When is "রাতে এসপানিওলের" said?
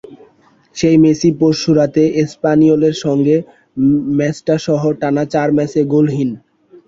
1.73-2.95